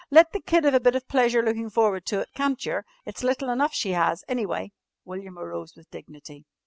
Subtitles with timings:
[0.09, 2.85] "Let the kid 'ave a bit of pleasure lookin' forward to it, can't yer?
[3.05, 4.71] It's little enough she 'as, anyway."
[5.05, 6.47] William arose with dignity.